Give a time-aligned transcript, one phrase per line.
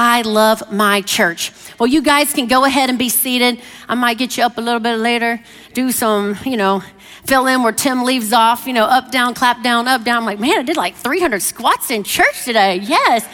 [0.00, 1.50] I love my church.
[1.76, 3.60] Well, you guys can go ahead and be seated.
[3.88, 5.40] I might get you up a little bit later,
[5.74, 6.84] do some, you know,
[7.26, 10.18] fill in where Tim leaves off, you know, up, down, clap down, up, down.
[10.18, 12.76] I'm like, man, I did like 300 squats in church today.
[12.76, 13.26] Yes,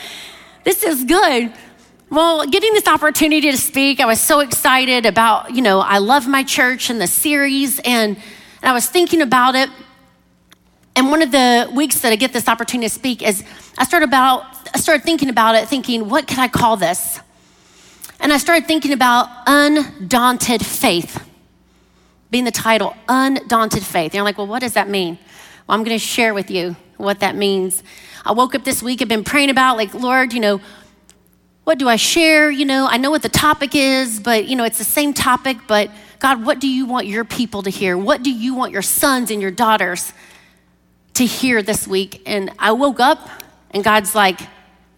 [0.63, 1.53] this is good.
[2.09, 6.27] Well, getting this opportunity to speak, I was so excited about, you know, I love
[6.27, 9.69] my church and the series, and, and I was thinking about it.
[10.97, 13.45] And one of the weeks that I get this opportunity to speak is
[13.79, 14.45] I started about
[14.75, 17.21] I started thinking about it, thinking, what could I call this?
[18.21, 21.25] And I started thinking about undaunted faith
[22.35, 24.07] being the title, Undaunted Faith.
[24.07, 25.19] And you're like, well, what does that mean?
[25.69, 27.85] Well, I'm going to share with you what that means.
[28.25, 30.61] I woke up this week, I've been praying about, like, Lord, you know,
[31.63, 32.51] what do I share?
[32.51, 35.59] You know, I know what the topic is, but, you know, it's the same topic,
[35.69, 37.97] but God, what do you want your people to hear?
[37.97, 40.13] What do you want your sons and your daughters
[41.15, 42.23] to hear this week?
[42.27, 43.29] And I woke up
[43.71, 44.41] and God's like,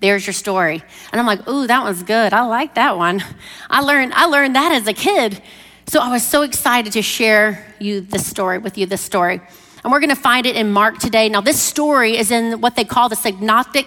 [0.00, 0.82] there's your story.
[1.12, 2.32] And I'm like, ooh, that one's good.
[2.32, 3.22] I like that one.
[3.70, 5.40] I learned, I learned that as a kid.
[5.86, 9.40] So I was so excited to share you this story with you this story.
[9.82, 11.28] And we're going to find it in Mark today.
[11.28, 13.86] Now, this story is in what they call the synoptic,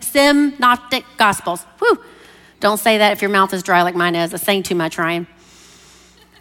[0.00, 1.62] synoptic gospels.
[1.78, 2.02] Whew.
[2.60, 4.32] Don't say that if your mouth is dry like mine is.
[4.32, 5.28] I'm saying too much, Ryan.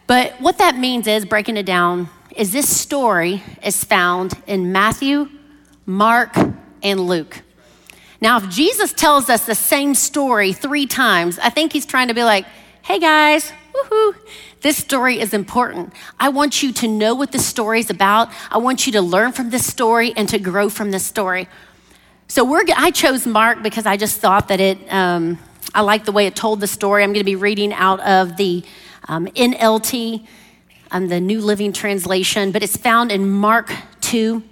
[0.08, 5.28] But what that means is, breaking it down, is this story is found in Matthew,
[5.86, 6.36] Mark,
[6.84, 7.42] and Luke.
[8.22, 12.14] Now, if Jesus tells us the same story three times, I think he's trying to
[12.14, 12.46] be like,
[12.84, 14.16] hey guys, woohoo,
[14.62, 15.94] this story is important.
[16.20, 18.30] I want you to know what this story is about.
[18.52, 21.48] I want you to learn from this story and to grow from this story.
[22.28, 25.40] So we're, I chose Mark because I just thought that it, um,
[25.74, 27.04] I like the way it told the story.
[27.04, 28.64] I'm going to be reading out of the
[29.08, 30.26] um, NLT,
[30.92, 33.72] um, the New Living Translation, but it's found in Mark
[34.02, 34.36] 2.
[34.36, 34.44] I'm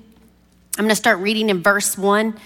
[0.83, 2.37] going to start reading in verse 1.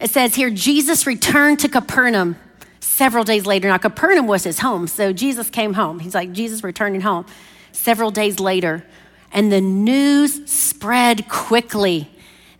[0.00, 2.36] It says here Jesus returned to Capernaum
[2.80, 3.68] several days later.
[3.68, 5.98] Now, Capernaum was his home, so Jesus came home.
[5.98, 7.26] He's like, Jesus returning home
[7.72, 8.84] several days later.
[9.32, 12.08] And the news spread quickly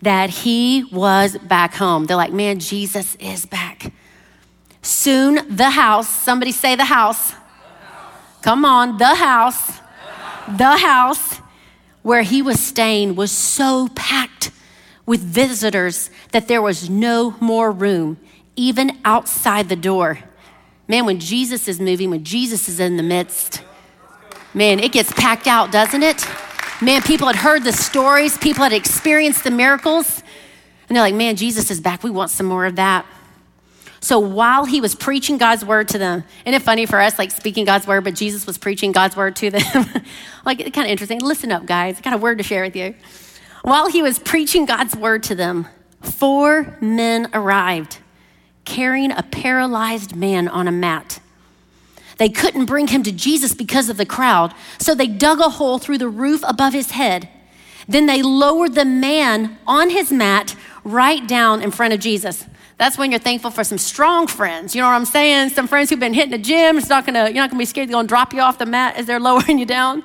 [0.03, 2.07] that he was back home.
[2.07, 3.93] They're like, man, Jesus is back.
[4.83, 7.31] Soon, the house, somebody say the house.
[7.31, 8.15] The house.
[8.43, 9.81] Come on, the house.
[10.49, 11.41] The house.
[12.03, 14.51] Where he was staying was so packed
[15.07, 18.19] with visitors that there was no more room
[18.57, 20.19] even outside the door.
[20.87, 23.63] Man, when Jesus is moving, when Jesus is in the midst,
[24.53, 26.27] man, it gets packed out, doesn't it?
[26.83, 30.23] Man, people had heard the stories, people had experienced the miracles,
[30.89, 32.03] and they're like, man, Jesus is back.
[32.03, 33.07] We want some more of that.
[34.05, 37.31] So while he was preaching God's word to them, isn't it funny for us, like
[37.31, 39.63] speaking God's word, but Jesus was preaching God's word to them?
[40.45, 41.21] like, kind of interesting.
[41.21, 41.97] Listen up, guys.
[41.97, 42.95] I got a word to share with you.
[43.63, 45.69] While he was preaching God's word to them,
[46.03, 47.97] four men arrived
[48.67, 51.19] carrying a paralyzed man on a mat.
[52.19, 55.79] They couldn't bring him to Jesus because of the crowd, so they dug a hole
[55.79, 57.31] through the roof above his head.
[57.89, 62.45] Then they lowered the man on his mat right down in front of Jesus.
[62.77, 64.75] That's when you're thankful for some strong friends.
[64.75, 65.51] You know what I'm saying?
[65.51, 66.77] Some friends who've been hitting the gym.
[66.77, 68.97] It's not gonna, you're not gonna be scared they're gonna drop you off the mat
[68.97, 70.03] as they're lowering you down.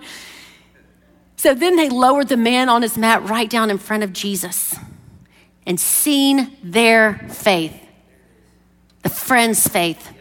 [1.35, 4.75] So then they lowered the man on his mat right down in front of Jesus
[5.65, 7.79] and seen their faith
[9.01, 10.13] the friend's faith.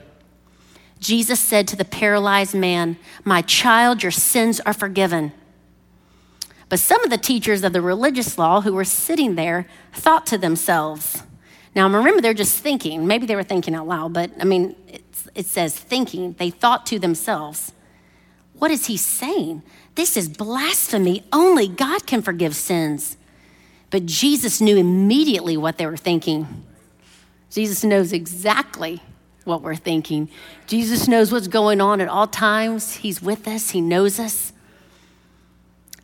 [1.01, 5.33] Jesus said to the paralyzed man, My child, your sins are forgiven.
[6.69, 10.39] But some of the teachers of the religious law who were sitting there thought to
[10.39, 11.23] themselves,
[11.75, 13.07] now remember, they're just thinking.
[13.07, 14.75] Maybe they were thinking out loud, but I mean,
[15.35, 16.35] it says thinking.
[16.35, 17.73] They thought to themselves,
[18.55, 19.63] What is he saying?
[19.95, 21.25] This is blasphemy.
[21.33, 23.17] Only God can forgive sins.
[23.91, 26.65] But Jesus knew immediately what they were thinking.
[27.51, 29.01] Jesus knows exactly
[29.45, 30.29] what we're thinking.
[30.67, 32.97] Jesus knows what's going on at all times.
[32.97, 34.53] He's with us, He knows us.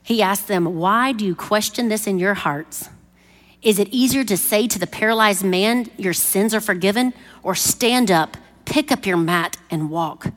[0.02, 2.88] He asked them, Why do you question this in your hearts?
[3.64, 8.10] Is it easier to say to the paralyzed man, Your sins are forgiven, or stand
[8.10, 8.36] up,
[8.66, 10.28] pick up your mat, and walk?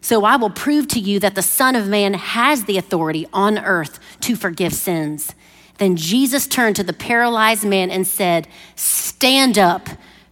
[0.00, 3.58] So I will prove to you that the Son of Man has the authority on
[3.58, 5.32] earth to forgive sins.
[5.78, 9.88] Then Jesus turned to the paralyzed man and said, Stand up,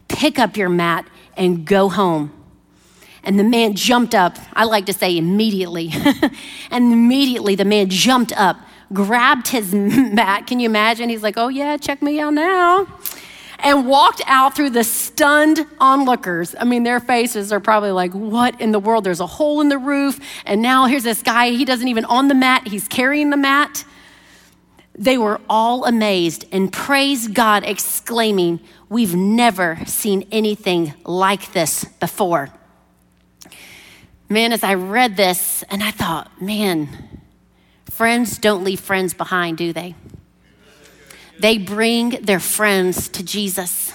[0.09, 1.06] pick up your mat,
[1.37, 2.33] and go home.
[3.23, 5.93] And the man jumped up, I like to say immediately.
[6.71, 8.56] and immediately the man jumped up,
[8.93, 10.47] grabbed his mat.
[10.47, 11.09] Can you imagine?
[11.09, 12.87] He's like, Oh, yeah, check me out now.
[13.59, 16.55] And walked out through the stunned onlookers.
[16.61, 19.05] I mean, their faces are probably like, What in the world?
[19.05, 20.21] There's a hole in the roof.
[20.44, 23.85] And now here's this guy, he doesn't even on the mat, he's carrying the mat.
[24.99, 32.50] They were all amazed and praised God, exclaiming, We've never seen anything like this before.
[34.29, 37.06] Man, as I read this, and I thought, man,
[37.97, 39.95] friends don't leave friends behind, do they?
[41.41, 43.93] They bring their friends to Jesus.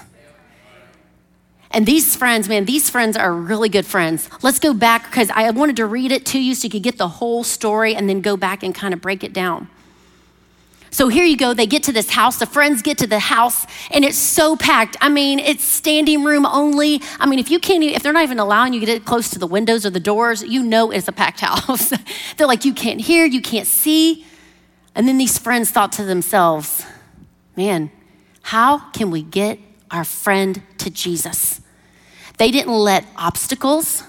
[1.70, 4.28] And these friends, man, these friends are really good friends.
[4.42, 6.98] Let's go back because I wanted to read it to you so you could get
[6.98, 9.68] the whole story and then go back and kind of break it down.
[10.92, 11.54] So here you go.
[11.54, 12.38] They get to this house.
[12.38, 14.94] The friends get to the house, and it's so packed.
[15.00, 17.00] I mean, it's standing room only.
[17.18, 19.38] I mean, if you can't, if they're not even allowing you to get close to
[19.38, 21.94] the windows or the doors, you know it's a packed house.
[22.36, 24.26] they're like, you can't hear, you can't see.
[24.94, 26.84] And then these friends thought to themselves,
[27.56, 27.90] man,
[28.42, 29.58] how can we get
[29.90, 31.62] our friend to Jesus?
[32.36, 34.04] They didn't let obstacles,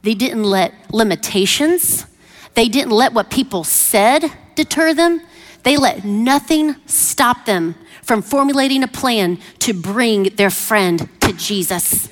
[0.00, 2.06] they didn't let limitations,
[2.54, 5.20] they didn't let what people said deter them.
[5.66, 12.08] They let nothing stop them from formulating a plan to bring their friend to Jesus.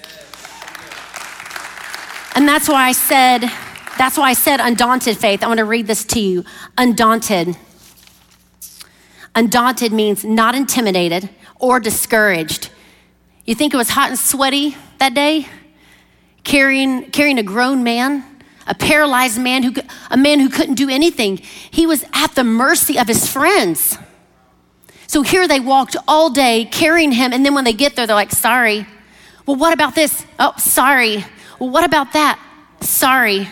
[2.35, 3.43] And that's why I said,
[3.97, 5.45] that's why I said undaunted faith.
[5.45, 6.45] I want to read this to you.
[6.77, 7.57] Undaunted.
[9.37, 11.31] Undaunted means not intimidated
[11.61, 12.71] or discouraged.
[13.45, 15.47] You think it was hot and sweaty that day?
[16.43, 18.25] Carrying, carrying a grown man
[18.67, 19.75] a paralyzed man who
[20.11, 21.39] a man who couldn't do anything.
[21.71, 23.99] He was at the mercy of his friends.
[25.07, 28.17] So here they walked all day carrying him and then when they get there they're
[28.17, 28.87] like sorry.
[29.47, 30.25] Well what about this?
[30.39, 31.25] Oh sorry.
[31.59, 32.41] Well what about that?
[32.81, 33.49] Sorry.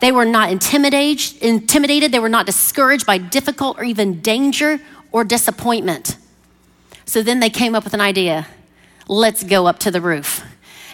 [0.00, 2.12] They were not intimidated intimidated.
[2.12, 4.80] They were not discouraged by difficult or even danger
[5.12, 6.16] or disappointment.
[7.06, 8.46] So then they came up with an idea.
[9.08, 10.44] Let's go up to the roof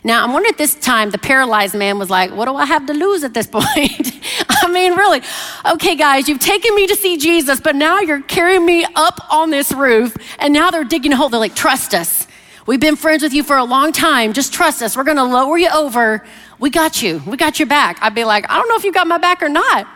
[0.06, 2.86] now, I'm wondering at this time, the paralyzed man was like, What do I have
[2.86, 4.20] to lose at this point?
[4.48, 5.20] I mean, really,
[5.64, 9.50] okay, guys, you've taken me to see Jesus, but now you're carrying me up on
[9.50, 11.28] this roof, and now they're digging a hole.
[11.28, 12.28] They're like, Trust us.
[12.66, 14.32] We've been friends with you for a long time.
[14.32, 14.96] Just trust us.
[14.96, 16.24] We're going to lower you over.
[16.60, 17.20] We got you.
[17.26, 17.98] We got your back.
[18.00, 19.88] I'd be like, I don't know if you got my back or not.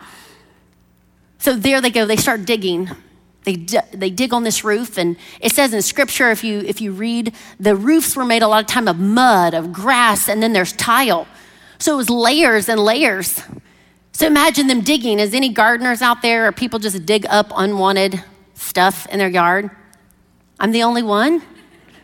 [1.37, 2.05] So there they go.
[2.05, 2.89] They start digging.
[3.43, 6.91] They, they dig on this roof, and it says in scripture, if you, if you
[6.91, 10.53] read, the roofs were made a lot of time of mud, of grass, and then
[10.53, 11.27] there's tile.
[11.79, 13.41] So it was layers and layers.
[14.11, 15.17] So imagine them digging.
[15.17, 18.23] Is any gardeners out there, or people just dig up unwanted
[18.53, 19.71] stuff in their yard?
[20.59, 21.41] I'm the only one?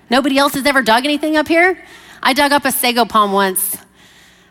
[0.10, 1.84] Nobody else has ever dug anything up here?
[2.24, 3.78] I dug up a sago palm once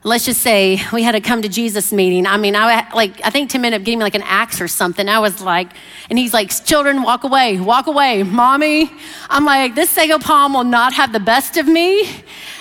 [0.07, 2.27] let's just say we had a come to Jesus meeting.
[2.27, 4.69] I mean, I like I think Tim ended up getting me like an axe or
[4.69, 5.09] something.
[5.09, 5.69] I was like,
[6.09, 8.89] and he's like, children, walk away, walk away, mommy.
[9.29, 12.09] I'm like, this sago palm will not have the best of me.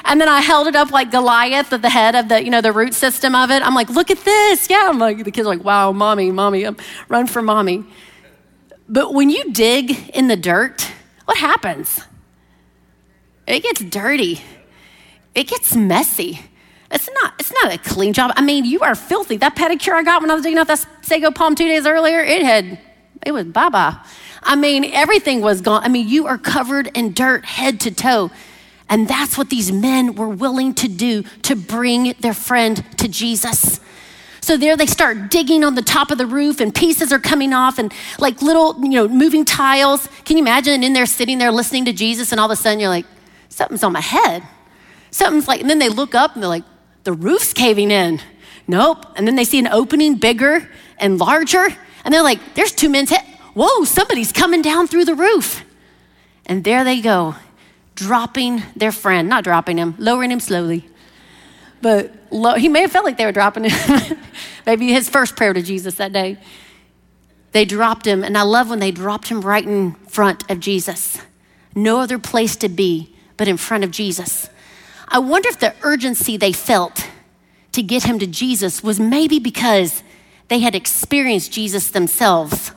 [0.06, 2.62] And then I held it up like Goliath at the head of the, you know,
[2.62, 3.62] the root system of it.
[3.62, 4.68] I'm like, look at this.
[4.68, 4.89] Yeah.
[4.89, 6.77] I'm like, the kids are like, wow, mommy, mommy, um,
[7.09, 7.83] run for mommy.
[8.89, 10.91] But when you dig in the dirt,
[11.25, 12.01] what happens?
[13.45, 14.41] It gets dirty.
[15.36, 16.39] It gets messy.
[16.95, 18.31] It's not, it's not a clean job.
[18.38, 19.36] I mean, you are filthy.
[19.36, 22.21] That pedicure I got when I was digging up that sago palm two days earlier,
[22.21, 22.80] it had,
[23.25, 23.97] it was bye bye.
[24.42, 25.83] I mean, everything was gone.
[25.83, 28.31] I mean, you are covered in dirt head to toe.
[28.88, 33.81] And that's what these men were willing to do to bring their friend to Jesus.
[34.39, 37.51] So there they start digging on the top of the roof and pieces are coming
[37.51, 40.07] off and like little, you know, moving tiles.
[40.24, 42.80] Can you imagine in there sitting there listening to Jesus and all of a sudden
[42.80, 43.07] you're like,
[43.50, 44.44] something's on my head.
[45.09, 46.63] Something's like, and then they look up and they're like,
[47.05, 48.19] the roof's caving in.
[48.67, 49.05] Nope.
[49.15, 51.67] And then they see an opening bigger and larger.
[52.03, 53.24] And they're like, there's two men's head.
[53.53, 55.63] Whoa, somebody's coming down through the roof.
[56.45, 57.35] And there they go,
[57.95, 60.88] dropping their friend, not dropping him, lowering him slowly.
[61.81, 64.17] But low, he may have felt like they were dropping him.
[64.65, 66.38] Maybe his first prayer to Jesus that day.
[67.51, 71.19] They dropped him, and I love when they dropped him right in front of Jesus.
[71.74, 74.50] No other place to be but in front of Jesus.
[75.07, 77.07] I wonder if the urgency they felt
[77.74, 80.03] to get him to Jesus was maybe because
[80.47, 82.71] they had experienced Jesus themselves.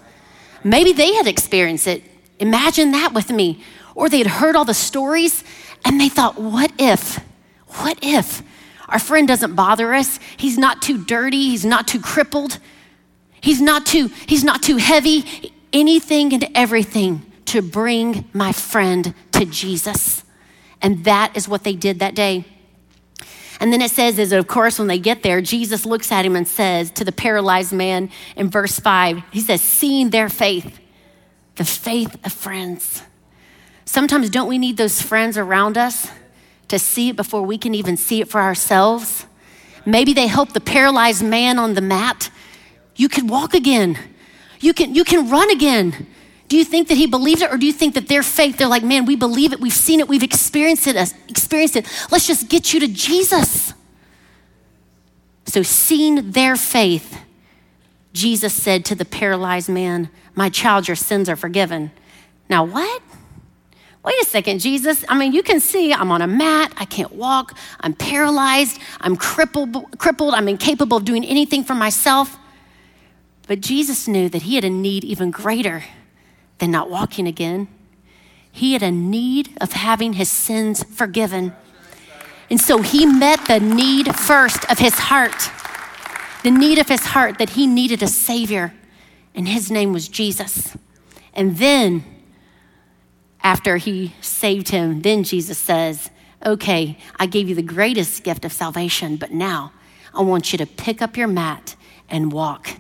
[0.65, 2.03] Maybe they had experienced it.
[2.39, 3.63] Imagine that with me.
[3.95, 5.45] Or they had heard all the stories
[5.85, 7.21] and they thought, what if?
[7.67, 8.43] What if
[8.89, 10.19] our friend doesn't bother us?
[10.37, 12.59] He's not too dirty, he's not too crippled,
[13.41, 15.53] he's not too he's not too heavy.
[15.73, 20.25] Anything and everything to bring my friend to Jesus.
[20.81, 22.45] And that is what they did that day.
[23.61, 26.37] And then it says, is of course, when they get there, Jesus looks at him
[26.37, 30.79] and says to the paralyzed man in verse 5, he says, Seeing their faith,
[31.57, 33.03] the faith of friends.
[33.85, 36.09] Sometimes don't we need those friends around us
[36.69, 39.27] to see it before we can even see it for ourselves?
[39.85, 42.31] Maybe they help the paralyzed man on the mat.
[42.95, 43.99] You can walk again.
[44.61, 46.07] You can, you can run again.
[46.49, 48.69] Do you think that he believed it, or do you think that their faith, they're
[48.69, 50.97] like, man, we believe it, we've seen it, we've experienced it,
[51.29, 51.87] experienced it.
[52.11, 53.75] Let's just get you to Jesus.
[55.45, 57.21] So, seeing their faith,
[58.15, 61.91] Jesus said to the paralyzed man, My child, your sins are forgiven.
[62.49, 63.03] Now, what?
[64.03, 65.05] Wait a second, Jesus.
[65.07, 69.17] I mean, you can see I'm on a mat, I can't walk, I'm paralyzed, I'm
[69.17, 72.39] crippled, crippled, I'm incapable of doing anything for myself.
[73.47, 75.85] But Jesus knew that he had a need even greater
[76.59, 77.69] than not walking again.
[78.51, 81.55] He had a need of having his sins forgiven.
[82.51, 85.51] And so he met the need first of his heart,
[86.43, 88.75] the need of his heart that he needed a Savior,
[89.35, 90.77] and his name was Jesus.
[91.35, 92.05] And then,
[93.43, 96.11] after he saved him, then Jesus says,
[96.45, 99.73] Okay, I gave you the greatest gift of salvation, but now
[100.15, 101.77] I want you to pick up your mat
[102.09, 102.71] and walk.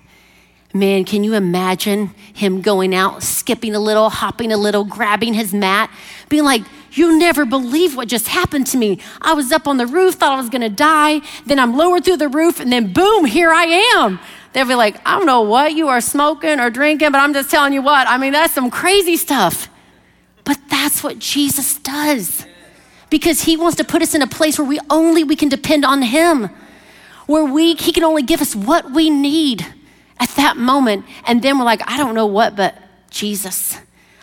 [0.74, 5.54] Man, can you imagine him going out, skipping a little, hopping a little, grabbing his
[5.54, 5.90] mat,
[6.28, 9.00] being like, You never believe what just happened to me.
[9.22, 11.20] I was up on the roof, thought I was gonna die.
[11.46, 13.64] Then I'm lowered through the roof, and then boom, here I
[13.96, 14.20] am.
[14.52, 17.50] They'll be like, I don't know what you are smoking or drinking, but I'm just
[17.50, 18.06] telling you what.
[18.06, 19.68] I mean, that's some crazy stuff.
[20.44, 22.46] But that's what Jesus does.
[23.10, 25.84] Because he wants to put us in a place where we only we can depend
[25.84, 26.50] on him.
[27.26, 29.66] Where we he can only give us what we need
[30.20, 31.04] at that moment.
[31.26, 32.76] And then we're like, I don't know what, but
[33.10, 33.78] Jesus.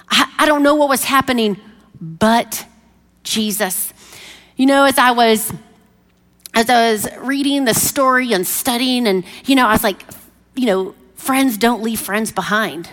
[0.10, 1.60] I, I don't know what was happening,
[2.00, 2.66] but
[3.24, 3.94] Jesus.
[4.56, 5.52] You know, as I was
[6.54, 10.04] as I was reading the story and studying, and you know, I was like,
[10.56, 12.90] you know, friends don't leave friends behind.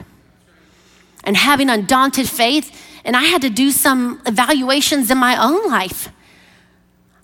[1.22, 6.08] And having undaunted faith, and I had to do some evaluations in my own life.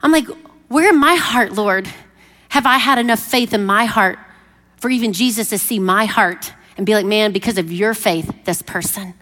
[0.01, 0.29] I'm like,
[0.69, 1.89] where in my heart, Lord,
[2.51, 4.19] have I had enough faith in my heart
[4.79, 8.45] for even Jesus to see my heart and be like, man, because of your faith,
[8.45, 9.15] this person.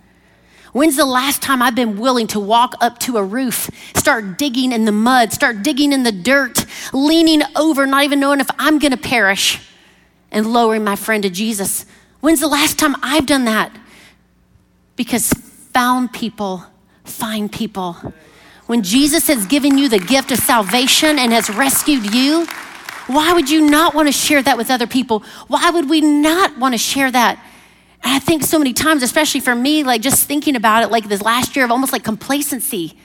[0.73, 4.73] When's the last time I've been willing to walk up to a roof, start digging
[4.73, 8.79] in the mud, start digging in the dirt, leaning over, not even knowing if I'm
[8.79, 9.59] gonna perish,
[10.31, 11.87] and lowering my friend to Jesus?
[12.21, 13.75] When's the last time I've done that?
[14.97, 15.33] Because
[15.73, 16.65] found people
[17.05, 17.95] find people.
[18.67, 22.47] When Jesus has given you the gift of salvation and has rescued you,
[23.07, 25.23] why would you not want to share that with other people?
[25.49, 27.39] Why would we not want to share that?
[28.03, 31.09] And I think so many times, especially for me, like just thinking about it, like
[31.09, 32.97] this last year of almost like complacency.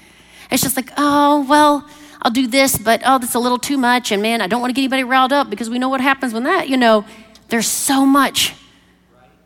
[0.50, 1.88] It's just like, oh, well,
[2.22, 4.12] I'll do this, but oh, that's a little too much.
[4.12, 6.34] And man, I don't want to get anybody riled up because we know what happens
[6.34, 7.06] when that, you know,
[7.50, 8.54] there's so much.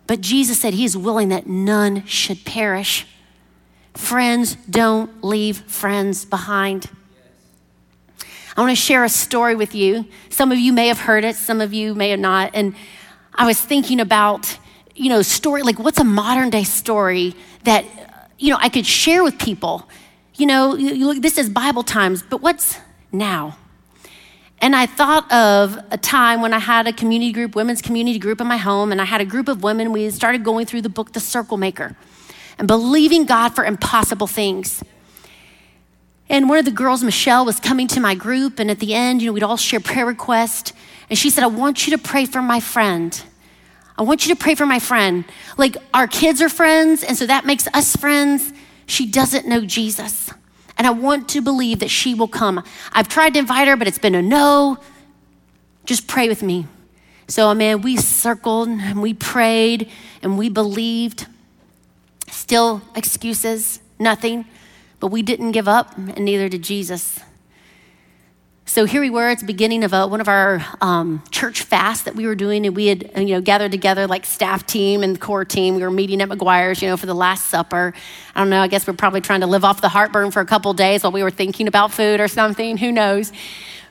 [0.08, 3.08] But Jesus said he is willing that none should perish.
[3.94, 6.90] Friends don't leave friends behind.
[8.56, 10.06] I want to share a story with you.
[10.30, 12.52] Some of you may have heard it, some of you may have not.
[12.54, 12.74] And
[13.34, 14.58] I was thinking about,
[14.96, 17.36] you know, story, like what's a modern day story
[17.66, 17.84] that,
[18.40, 19.90] you know, I could share with people.
[20.36, 22.78] You know, you look, this is Bible times, but what's
[23.12, 23.58] now?
[24.60, 28.40] And I thought of a time when I had a community group, women's community group
[28.40, 29.92] in my home, and I had a group of women.
[29.92, 31.96] We started going through the book, The Circle Maker,
[32.58, 34.82] and believing God for impossible things.
[36.28, 39.22] And one of the girls, Michelle, was coming to my group, and at the end,
[39.22, 40.74] you know, we'd all share prayer requests.
[41.10, 43.22] And she said, I want you to pray for my friend.
[43.98, 45.24] I want you to pray for my friend.
[45.58, 48.54] Like, our kids are friends, and so that makes us friends.
[48.88, 50.32] She doesn't know Jesus.
[50.78, 52.62] And I want to believe that she will come.
[52.92, 54.78] I've tried to invite her, but it's been a no.
[55.86, 56.68] Just pray with me.
[57.28, 59.90] So, man, we circled and we prayed
[60.22, 61.28] and we believed.
[62.30, 64.46] Still excuses, nothing.
[65.00, 67.20] But we didn't give up, and neither did Jesus.
[68.68, 72.04] So here we were at the beginning of a, one of our um, church fasts
[72.06, 75.22] that we were doing, and we had you know gathered together like staff team and
[75.22, 75.76] core team.
[75.76, 77.94] We were meeting at McGuire's, you know, for the Last Supper.
[78.34, 78.62] I don't know.
[78.62, 81.12] I guess we're probably trying to live off the heartburn for a couple days while
[81.12, 82.78] we were thinking about food or something.
[82.78, 83.32] Who knows?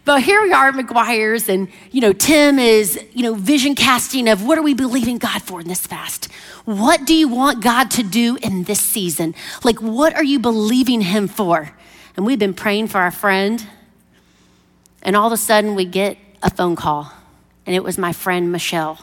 [0.05, 4.29] But here we are at McGuire's, and you know, Tim is you know vision casting
[4.29, 6.27] of what are we believing God for in this fast?
[6.67, 9.35] What do you want God to do in this season?
[9.63, 11.75] Like, what are you believing Him for?
[12.17, 13.67] And we've been praying for our friend,
[15.03, 17.11] and all of a sudden we get a phone call,
[17.65, 18.99] and it was my friend Michelle,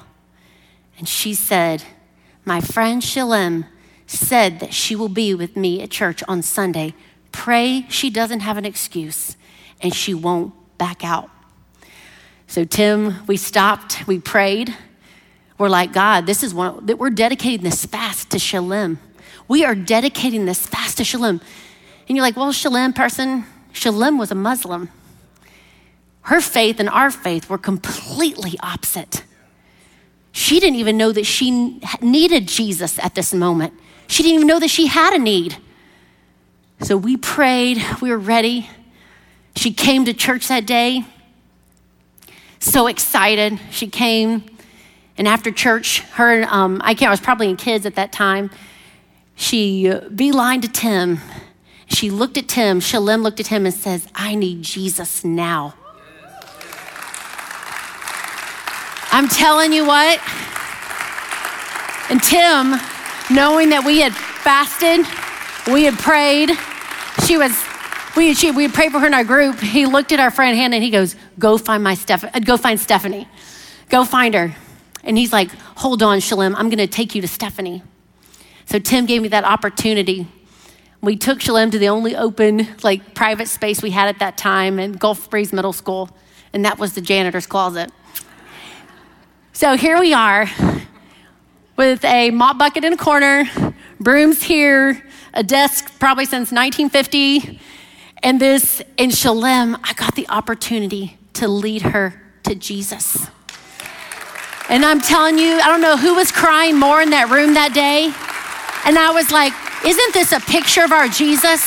[1.00, 1.84] and she said,
[2.46, 3.66] "My friend Shalem
[4.06, 6.94] said that she will be with me at church on Sunday.
[7.32, 9.36] Pray she doesn't have an excuse,
[9.82, 11.30] and she won't." Back out.
[12.48, 14.76] So, Tim, we stopped, we prayed.
[15.60, 18.98] We're like, God, this is one that we're dedicating this fast to Shalem.
[19.48, 21.40] We are dedicating this fast to Shalem.
[22.08, 24.90] And you're like, well, Shalem person, Shalem was a Muslim.
[26.22, 29.24] Her faith and our faith were completely opposite.
[30.32, 33.76] She didn't even know that she needed Jesus at this moment.
[34.08, 35.58] She didn't even know that she had a need.
[36.82, 38.68] So we prayed, we were ready.
[39.56, 41.06] She came to church that day,
[42.60, 43.60] so excited.
[43.70, 44.44] She came,
[45.18, 48.50] and after church, her, um, I can't, I was probably in kids at that time.
[49.36, 51.20] She beeline to Tim.
[51.88, 55.76] She looked at Tim, Shalem looked at him and says, I need Jesus now.
[59.12, 60.20] I'm telling you what.
[62.10, 62.80] And Tim,
[63.30, 65.06] knowing that we had fasted,
[65.74, 66.52] we had prayed,
[67.26, 67.52] she was,
[68.16, 69.60] we, she, we prayed for her in our group.
[69.60, 72.58] He looked at our friend Hannah and he goes, Go find my Steph- uh, go
[72.58, 73.28] find Stephanie.
[73.90, 74.56] Go find her.
[75.04, 77.84] And he's like, Hold on, Shalem, I'm gonna take you to Stephanie.
[78.66, 80.28] So Tim gave me that opportunity.
[81.02, 84.80] We took Shalem to the only open, like, private space we had at that time
[84.80, 86.10] in Gulf Breeze Middle School,
[86.54, 87.92] and that was the janitor's closet.
[89.54, 90.48] So here we are
[91.76, 93.50] with a mop bucket in a corner,
[94.00, 95.04] brooms here,
[95.34, 97.60] a desk probably since 1950,
[98.24, 103.28] and this in Shalem, I got the opportunity to lead her to Jesus.
[104.70, 107.74] And I'm telling you, I don't know who was crying more in that room that
[107.74, 108.06] day.
[108.86, 109.54] And I was like,
[109.86, 111.62] isn't this a picture of our Jesus?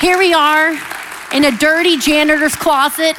[0.00, 0.78] Here we are
[1.32, 3.16] in a dirty janitor's closet,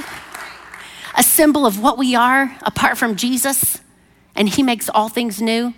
[1.18, 3.80] a symbol of what we are apart from Jesus,
[4.36, 5.74] and He makes all things new.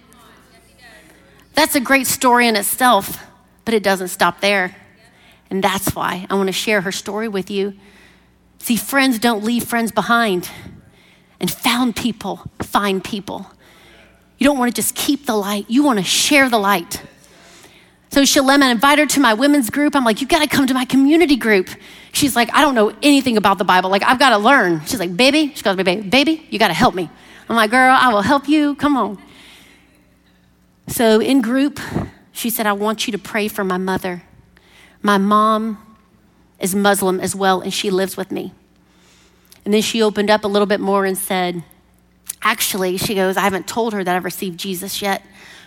[1.53, 3.23] That's a great story in itself,
[3.63, 4.75] but it doesn't stop there.
[5.49, 7.73] And that's why I want to share her story with you.
[8.59, 10.49] See, friends don't leave friends behind,
[11.39, 13.45] and found people find people.
[14.37, 17.01] You don't want to just keep the light, you want to share the light.
[18.09, 19.95] So Shalem, I invite her to my women's group.
[19.95, 21.69] I'm like, you got to come to my community group.
[22.13, 23.89] She's like, I don't know anything about the Bible.
[23.89, 24.79] Like, I've got to learn.
[24.85, 27.09] She's like, baby, she goes, baby, baby, you got to help me.
[27.49, 28.75] I'm like, girl, I will help you.
[28.75, 29.21] Come on.
[30.87, 31.79] So in group,
[32.31, 34.23] she said, I want you to pray for my mother.
[35.05, 35.77] My mom
[36.59, 38.53] is Muslim as well, and she lives with me.
[39.63, 41.63] And then she opened up a little bit more and said,
[42.41, 45.21] Actually, she goes, I haven't told her that I've received Jesus yet.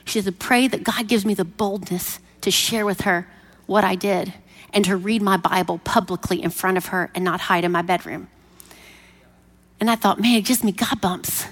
[0.04, 3.28] She said, Pray that God gives me the boldness to share with her
[3.66, 4.34] what I did
[4.72, 7.82] and to read my Bible publicly in front of her and not hide in my
[7.82, 8.26] bedroom.
[9.78, 11.46] And I thought, man, it gives me God bumps.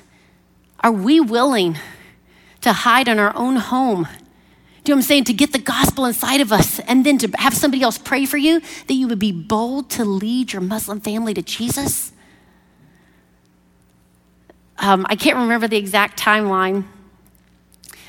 [0.81, 1.79] Are we willing
[2.63, 4.09] to hide in our own home?
[4.87, 5.25] Do know what I'm saying?
[5.25, 8.37] To get the gospel inside of us and then to have somebody else pray for
[8.37, 12.13] you, that you would be bold to lead your Muslim family to Jesus?
[14.79, 16.85] Um, I can't remember the exact timeline.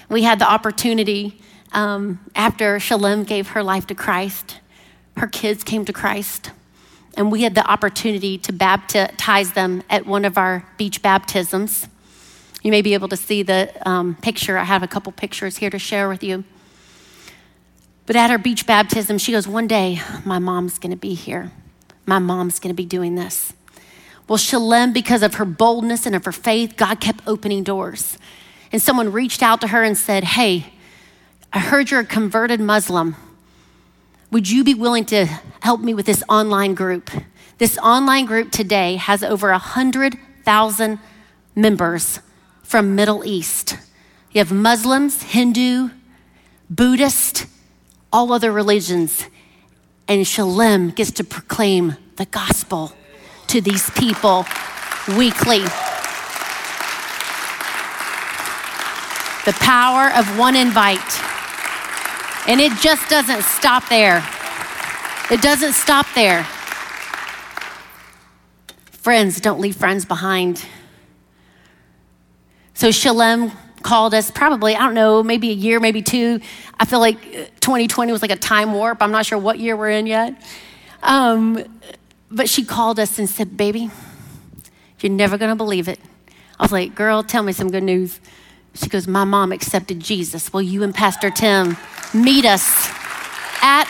[0.07, 4.59] We had the opportunity um, after Shalem gave her life to Christ,
[5.15, 6.51] her kids came to Christ,
[7.15, 11.87] and we had the opportunity to baptize them at one of our beach baptisms.
[12.61, 14.59] You may be able to see the um, picture.
[14.59, 16.43] I have a couple pictures here to share with you.
[18.07, 21.51] But at her beach baptism, she goes, One day, my mom's gonna be here.
[22.05, 23.53] My mom's gonna be doing this.
[24.27, 28.17] Well, Shalem, because of her boldness and of her faith, God kept opening doors.
[28.71, 30.73] And someone reached out to her and said, Hey,
[31.51, 33.15] I heard you're a converted Muslim.
[34.31, 35.25] Would you be willing to
[35.61, 37.09] help me with this online group?
[37.57, 40.99] This online group today has over 100,000
[41.55, 42.19] members
[42.63, 43.77] from Middle East.
[44.31, 45.89] You have Muslims, Hindu,
[46.69, 47.47] Buddhist,
[48.17, 49.23] all other religions.
[50.07, 52.91] And Shalem gets to proclaim the gospel
[53.45, 54.43] to these people
[55.09, 55.59] weekly.
[59.45, 60.99] The power of one invite.
[62.47, 64.27] And it just doesn't stop there.
[65.29, 66.43] It doesn't stop there.
[68.85, 70.65] Friends, don't leave friends behind.
[72.73, 73.51] So Shalem
[73.87, 76.41] called us probably, I don't know, maybe a year, maybe two.
[76.77, 77.21] I feel like
[77.61, 79.01] 2020 was like a time warp.
[79.01, 80.35] I'm not sure what year we're in yet.
[81.01, 81.63] Um,
[82.29, 83.89] but she called us and said, Baby,
[84.99, 86.01] you're never going to believe it.
[86.59, 88.19] I was like, Girl, tell me some good news.
[88.73, 90.51] She goes, My mom accepted Jesus.
[90.51, 91.77] Will you and Pastor Tim
[92.13, 92.89] meet us
[93.61, 93.87] at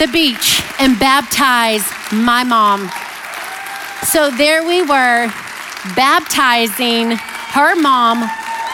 [0.00, 2.90] the beach and baptize my mom?
[4.08, 5.32] So there we were,
[5.94, 8.28] baptizing her mom,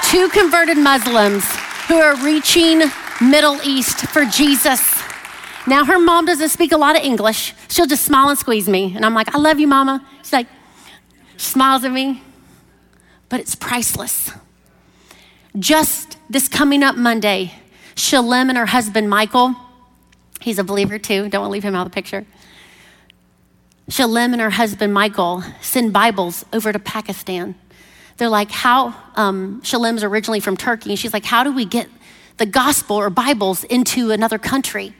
[0.04, 1.44] two converted Muslims
[1.86, 2.82] who are reaching
[3.20, 4.80] Middle East for Jesus.
[5.66, 7.54] Now, her mom doesn't speak a lot of English.
[7.68, 8.94] She'll just smile and squeeze me.
[8.94, 10.06] And I'm like, I love you, mama.
[10.22, 10.46] She's like,
[11.36, 12.22] she smiles at me,
[13.28, 14.30] but it's priceless.
[15.58, 17.54] Just this coming up Monday,
[17.94, 19.54] Shalem and her husband, Michael,
[20.40, 22.26] he's a believer too, don't leave him out of the picture.
[23.88, 27.54] Shalem and her husband, Michael, send Bibles over to Pakistan.
[28.18, 31.88] They're like, how, um, Shalem's originally from Turkey, and she's like, how do we get
[32.38, 34.94] the gospel or Bibles into another country.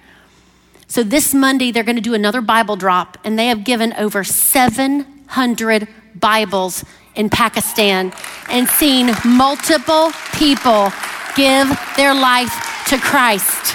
[0.89, 4.25] So this Monday, they're going to do another Bible drop, and they have given over
[4.25, 8.13] 700 Bibles in Pakistan
[8.49, 10.93] and seen multiple people
[11.37, 13.75] give their life to Christ.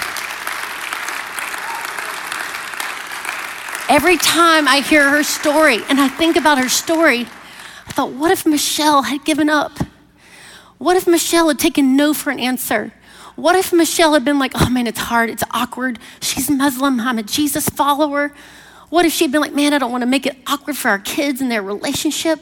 [3.88, 7.26] Every time I hear her story and I think about her story,
[7.94, 9.78] thought, what if Michelle had given up?
[10.78, 12.92] What if Michelle had taken no for an answer?
[13.36, 15.98] What if Michelle had been like, oh man, it's hard, it's awkward.
[16.20, 18.32] She's Muslim, I'm a Jesus follower.
[18.90, 20.98] What if she'd been like, man, I don't want to make it awkward for our
[20.98, 22.40] kids and their relationship?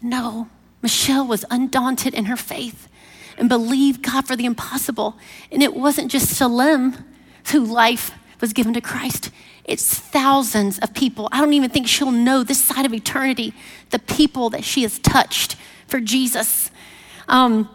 [0.00, 0.48] No,
[0.82, 2.88] Michelle was undaunted in her faith
[3.38, 5.16] and believed God for the impossible.
[5.50, 6.94] And it wasn't just Shalem
[7.50, 9.30] who life was given to Christ,
[9.64, 11.28] it's thousands of people.
[11.32, 13.54] I don't even think she'll know this side of eternity,
[13.90, 16.70] the people that she has touched for Jesus.
[17.28, 17.68] Um,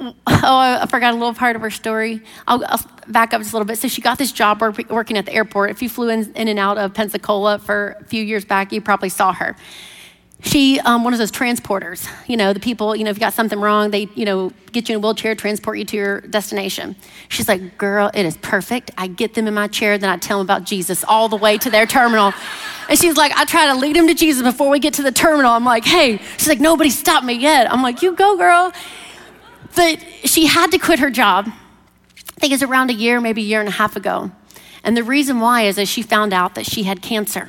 [0.00, 2.22] oh, I forgot a little part of her story.
[2.46, 3.78] I'll, I'll, back up just a little bit.
[3.78, 5.70] So she got this job work, working at the airport.
[5.70, 8.80] If you flew in, in and out of Pensacola for a few years back, you
[8.80, 9.56] probably saw her.
[10.42, 13.34] She, um, one of those transporters, you know, the people, you know, if you got
[13.34, 16.94] something wrong, they, you know, get you in a wheelchair, transport you to your destination.
[17.28, 18.92] She's like, girl, it is perfect.
[18.96, 21.58] I get them in my chair, then I tell them about Jesus all the way
[21.58, 22.32] to their terminal.
[22.88, 25.10] And she's like, I try to lead them to Jesus before we get to the
[25.10, 25.50] terminal.
[25.50, 27.70] I'm like, hey, she's like, nobody stopped me yet.
[27.70, 28.72] I'm like, you go, girl.
[29.74, 31.48] But she had to quit her job.
[31.48, 34.30] I think it's around a year, maybe a year and a half ago.
[34.84, 37.48] And the reason why is that she found out that she had cancer.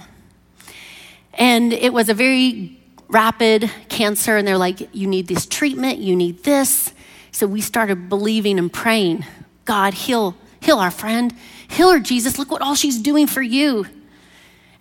[1.35, 2.78] And it was a very
[3.09, 6.93] rapid cancer, and they're like, you need this treatment, you need this.
[7.31, 9.25] So we started believing and praying,
[9.65, 11.33] God, heal, heal our friend,
[11.67, 12.39] heal her, Jesus.
[12.39, 13.85] Look what all she's doing for you.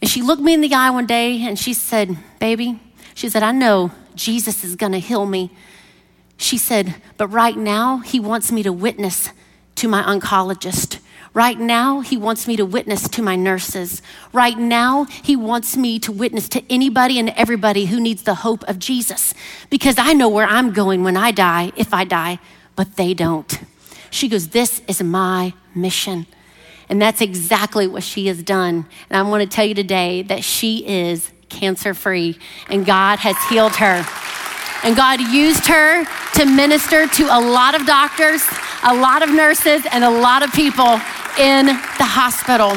[0.01, 2.81] And she looked me in the eye one day and she said, Baby,
[3.15, 5.51] she said, I know Jesus is gonna heal me.
[6.37, 9.31] She said, But right now, he wants me to witness
[9.77, 11.01] to my oncologist.
[11.39, 14.03] Right now, he wants me to witness to my nurses.
[14.33, 18.65] Right now, he wants me to witness to anybody and everybody who needs the hope
[18.69, 19.35] of Jesus
[19.71, 22.41] because I know where I'm going when I die, if I die,
[22.75, 23.57] but they don't.
[24.11, 26.27] She goes, This is my mission.
[26.89, 28.87] And that's exactly what she has done.
[29.09, 32.37] And I want to tell you today that she is cancer free
[32.69, 34.05] and God has healed her.
[34.83, 38.45] And God used her to minister to a lot of doctors,
[38.83, 41.01] a lot of nurses, and a lot of people
[41.39, 42.71] in the hospital.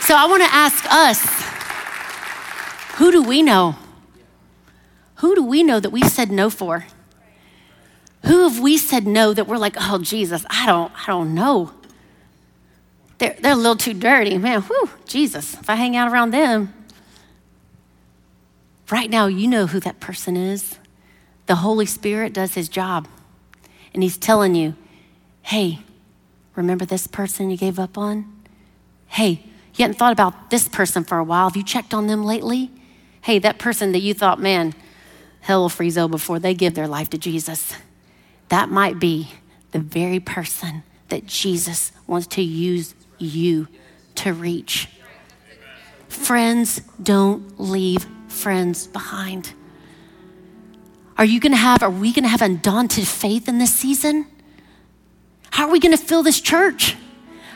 [0.00, 1.38] So I want to ask us
[2.96, 3.76] who do we know?
[5.16, 6.86] Who do we know that we've said no for?
[8.24, 11.72] Who have we said no that we're like, oh Jesus, I don't, I don't know.
[13.18, 14.36] They're, they're a little too dirty.
[14.38, 16.72] Man, whew, Jesus, if I hang out around them,
[18.90, 20.78] right now you know who that person is.
[21.46, 23.08] The Holy Spirit does his job.
[23.94, 24.74] And he's telling you,
[25.42, 25.80] hey,
[26.58, 28.30] remember this person you gave up on?
[29.06, 29.44] Hey,
[29.74, 31.48] you hadn't thought about this person for a while.
[31.48, 32.70] Have you checked on them lately?
[33.22, 34.74] Hey, that person that you thought, man,
[35.40, 37.74] hell will freeze over before they give their life to Jesus.
[38.48, 39.30] That might be
[39.70, 43.68] the very person that Jesus wants to use you
[44.16, 44.88] to reach.
[46.08, 49.52] Friends don't leave friends behind.
[51.16, 54.26] Are you going to have, are we going to have undaunted faith in this season?
[55.50, 56.96] How are we going to fill this church?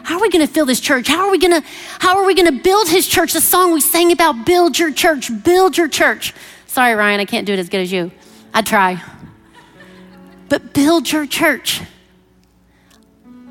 [0.05, 1.09] How are we going to fill this church?
[1.09, 1.69] How are we going to
[2.01, 3.33] how are we going to build his church?
[3.33, 6.35] The song we sang about build your church, build your church.
[6.67, 8.11] Sorry Ryan, I can't do it as good as you.
[8.53, 9.03] I try.
[10.49, 11.83] But build your church.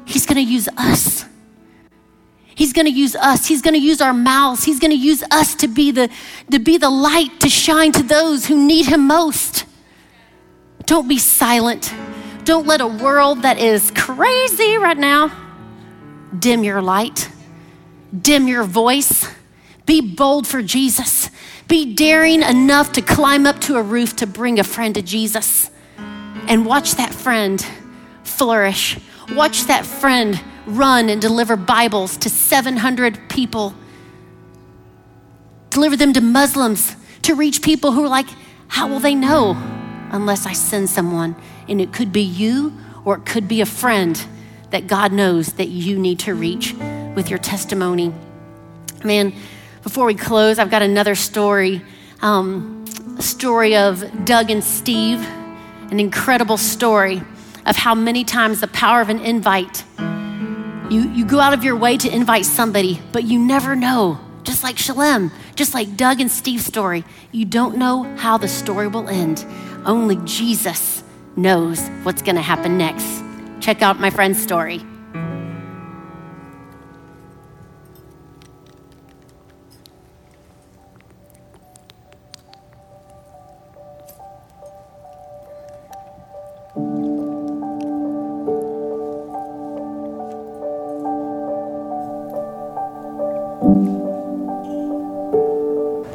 [0.05, 1.25] He's going to use us.
[2.53, 3.47] He's going to use us.
[3.47, 4.63] He's going to use our mouths.
[4.63, 6.09] He's going to use us to be the
[6.51, 9.65] to be the light to shine to those who need him most.
[10.85, 11.93] Don't be silent.
[12.43, 15.31] Don't let a world that is crazy right now
[16.37, 17.29] dim your light.
[18.19, 19.27] Dim your voice.
[19.85, 21.29] Be bold for Jesus.
[21.67, 25.69] Be daring enough to climb up to a roof to bring a friend to Jesus.
[26.47, 27.65] And watch that friend
[28.23, 28.99] flourish.
[29.31, 33.73] Watch that friend run and deliver Bibles to 700 people.
[35.69, 38.27] Deliver them to Muslims, to reach people who are like,
[38.67, 39.51] how will they know
[40.11, 41.35] unless I send someone?
[41.71, 44.23] And it could be you or it could be a friend
[44.69, 46.73] that God knows that you need to reach
[47.15, 48.13] with your testimony.
[49.03, 49.33] Man,
[49.81, 51.81] before we close, I've got another story.
[52.21, 52.85] Um,
[53.17, 55.19] a story of Doug and Steve,
[55.89, 57.23] an incredible story
[57.65, 59.83] of how many times the power of an invite
[60.91, 64.19] you, you go out of your way to invite somebody, but you never know.
[64.43, 68.89] Just like Shalem, just like Doug and Steve's story, you don't know how the story
[68.89, 69.45] will end.
[69.85, 71.01] Only Jesus
[71.35, 73.23] knows what's going to happen next.
[73.59, 74.81] Check out my friend's story.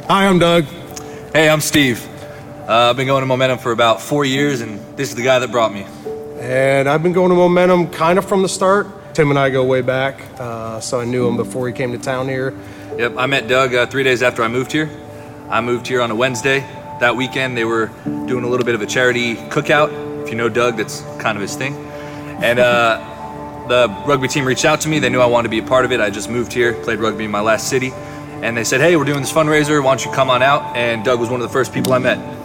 [0.09, 0.63] Hi, I'm Doug.
[1.33, 2.16] Hey, I'm Steve.
[2.67, 5.39] Uh, I've been going to Momentum for about four years, and this is the guy
[5.39, 5.85] that brought me.
[6.37, 8.87] And I've been going to Momentum kind of from the start.
[9.13, 11.97] Tim and I go way back, uh, so I knew him before he came to
[11.97, 12.53] town here.
[12.97, 14.89] Yep, I met Doug uh, three days after I moved here.
[15.49, 16.59] I moved here on a Wednesday.
[16.99, 20.23] That weekend, they were doing a little bit of a charity cookout.
[20.23, 21.73] If you know Doug, that's kind of his thing.
[21.73, 24.99] And uh, the rugby team reached out to me.
[24.99, 26.01] They knew I wanted to be a part of it.
[26.01, 27.93] I just moved here, played rugby in my last city
[28.43, 29.81] and they said, "Hey, we're doing this fundraiser.
[29.81, 31.99] Why don't you come on out?" And Doug was one of the first people I
[31.99, 32.36] met.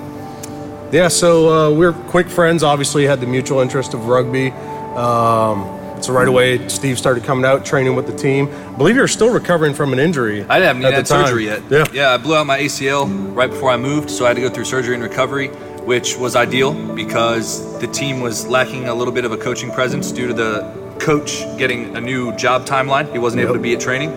[0.92, 2.62] Yeah, so uh, we're quick friends.
[2.62, 4.50] Obviously, had the mutual interest of rugby.
[4.50, 8.48] Um, so right away, Steve started coming out, training with the team.
[8.50, 10.42] I believe you're still recovering from an injury.
[10.42, 11.62] I even at had surgery yet.
[11.70, 11.86] Yeah.
[11.94, 14.50] yeah, I blew out my ACL right before I moved, so I had to go
[14.50, 19.24] through surgery and recovery, which was ideal because the team was lacking a little bit
[19.24, 23.10] of a coaching presence due to the coach getting a new job timeline.
[23.12, 24.10] He wasn't able to be at training,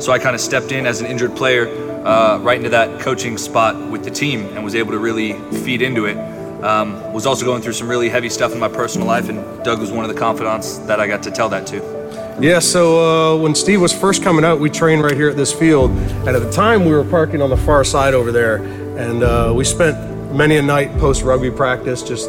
[0.00, 3.36] so I kind of stepped in as an injured player uh, right into that coaching
[3.36, 5.32] spot with the team and was able to really
[5.64, 6.16] feed into it.
[6.64, 9.78] Um, was also going through some really heavy stuff in my personal life, and Doug
[9.80, 12.38] was one of the confidants that I got to tell that to.
[12.40, 15.52] Yeah, so uh, when Steve was first coming out, we trained right here at this
[15.52, 15.90] field.
[15.90, 18.56] And at the time, we were parking on the far side over there.
[18.98, 19.96] And uh, we spent
[20.34, 22.26] many a night post rugby practice just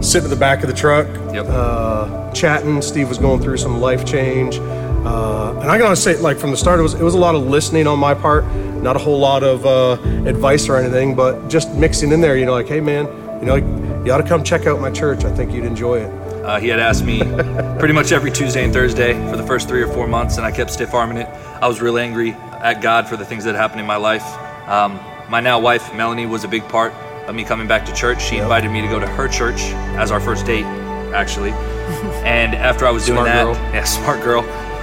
[0.00, 1.46] sitting at the back of the truck, Yep.
[1.48, 2.82] uh, chatting.
[2.82, 4.56] Steve was going through some life change.
[5.06, 7.36] Uh, and I gotta say, like from the start, it was, it was a lot
[7.36, 8.44] of listening on my part,
[8.82, 9.92] not a whole lot of uh,
[10.28, 13.06] advice or anything, but just mixing in there, you know, like, hey man,
[13.40, 13.54] you know,
[14.04, 15.24] you ought to come check out my church.
[15.24, 16.26] I think you'd enjoy it.
[16.44, 17.20] Uh, he had asked me
[17.78, 20.50] pretty much every Tuesday and Thursday for the first three or four months, and I
[20.50, 21.28] kept stiff arming it.
[21.62, 24.24] I was real angry at God for the things that happened in my life.
[24.68, 24.98] Um,
[25.30, 26.92] my now wife, Melanie, was a big part
[27.28, 28.22] of me coming back to church.
[28.22, 29.60] She invited me to go to her church
[29.98, 30.64] as our first date,
[31.14, 31.50] actually.
[32.24, 33.54] and after I was doing that, girl.
[33.72, 34.42] yeah, smart girl,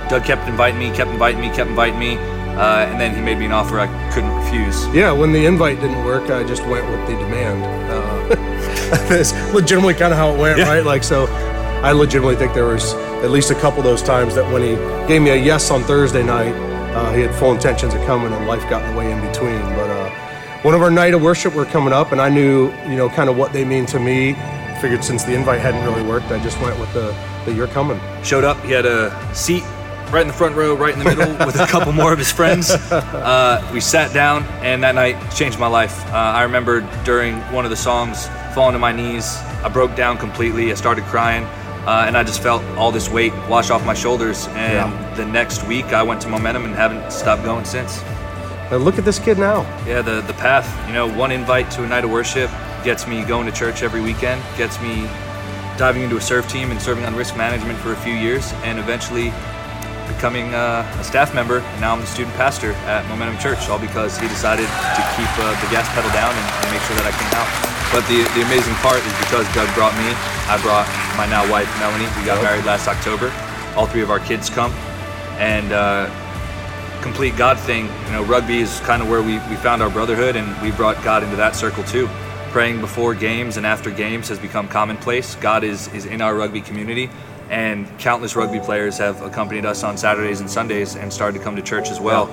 [0.09, 3.37] Doug kept inviting me, kept inviting me, kept inviting me, uh, and then he made
[3.37, 4.85] me an offer I couldn't refuse.
[4.93, 7.63] Yeah, when the invite didn't work, I just went with the demand.
[7.91, 8.35] Uh,
[9.09, 10.67] that's legitimately kind of how it went, Yeah.
[10.69, 10.85] right?
[10.85, 11.25] Like, so
[11.83, 14.75] I legitimately think there was at least a couple of those times that when he
[15.07, 16.53] gave me a yes on Thursday night,
[16.93, 19.59] uh, he had full intentions of coming, and life got in the way in between.
[19.75, 20.09] But uh,
[20.61, 23.29] one of our night of worship were coming up, and I knew, you know, kind
[23.29, 24.35] of what they mean to me.
[24.79, 27.99] Figured since the invite hadn't really worked, I just went with the, the you're coming.
[28.21, 28.61] showed up.
[28.63, 29.63] He had a seat
[30.13, 32.31] right in the front row, right in the middle, with a couple more of his
[32.31, 32.69] friends.
[32.69, 36.05] Uh, we sat down, and that night changed my life.
[36.07, 39.35] Uh, I remember during one of the songs, falling to my knees.
[39.63, 40.71] I broke down completely.
[40.71, 41.43] I started crying,
[41.87, 44.47] uh, and I just felt all this weight wash off my shoulders.
[44.49, 45.15] And Yeah.
[45.15, 48.01] the next week, I went to Momentum and haven't stopped going since.
[48.71, 49.61] And look at this kid now.
[49.87, 50.67] Yeah, the the path.
[50.87, 52.49] You know, one invite to a night of worship
[52.83, 54.41] gets me going to church every weekend.
[54.57, 55.07] Gets me
[55.77, 58.77] diving into a serve team and serving on risk management for a few years, and
[58.79, 59.31] eventually
[60.23, 61.59] becoming uh, a staff member.
[61.59, 65.27] And now I'm the student pastor at Momentum Church, all because he decided to keep
[65.35, 67.43] uh, the gas pedal down and, and make sure that I came out.
[67.91, 70.07] But the the amazing part is because Doug brought me,
[70.47, 70.87] I brought
[71.19, 72.07] my now wife Melanie.
[72.15, 73.35] We got married last October.
[73.75, 74.71] All three of our kids come,
[75.43, 75.73] and.
[75.73, 76.07] Uh,
[77.03, 77.89] complete God thing.
[78.05, 81.03] You know, rugby is kind of where we, we found our brotherhood, and we brought
[81.03, 82.07] God into that circle too.
[82.51, 85.35] Praying before games and after games has become commonplace.
[85.35, 87.09] God is, is in our rugby community,
[87.53, 91.55] and countless rugby players have accompanied us on Saturdays and Sundays and started to come
[91.55, 92.27] to church as well.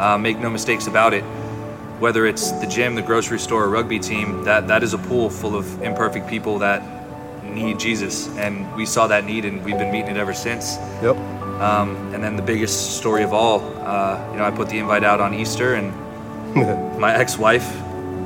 [0.00, 1.22] Uh, make no mistakes about it.
[2.00, 5.30] Whether it's the gym, the grocery store, or rugby team, that, that is a pool
[5.30, 6.82] full of imperfect people that
[7.44, 10.76] need Jesus, and we saw that need, and we've been meeting it ever since.
[11.02, 11.16] Yep.
[11.60, 15.04] Um, and then the biggest story of all, uh, you know, I put the invite
[15.04, 15.94] out on Easter, and
[16.98, 17.64] my ex-wife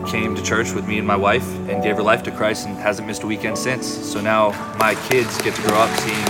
[0.07, 2.77] came to church with me and my wife and gave her life to Christ and
[2.77, 3.87] hasn't missed a weekend since.
[3.87, 6.25] So now my kids get to grow up seeing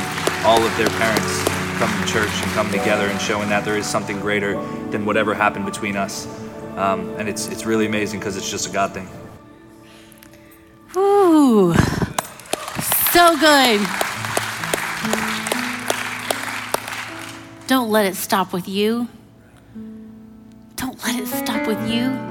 [0.45, 1.45] all of their parents
[1.79, 4.55] come to church and come together and showing that there is something greater
[4.91, 6.27] than whatever happened between us.
[6.77, 9.09] Um, and it's it's really amazing because it's just a God thing.
[10.97, 11.75] Ooh,
[13.13, 13.87] so good.
[17.67, 19.09] Don't let it stop with you.
[20.77, 22.28] Don't let it stop with you.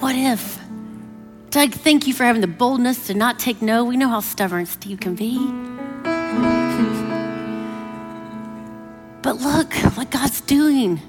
[0.00, 0.58] What if?
[1.50, 3.84] Doug, thank you for having the boldness to not take no.
[3.84, 5.36] We know how stubborn Steve can be.
[9.22, 11.00] But look what God's doing.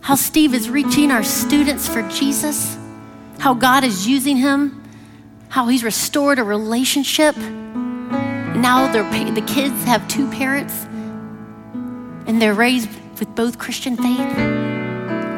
[0.00, 2.76] How Steve is reaching our students for Jesus.
[3.38, 4.78] How God is using him
[5.48, 7.36] how he's restored a relationship.
[7.36, 10.84] Now the kids have two parents
[12.26, 14.38] and they're raised with both Christian faith.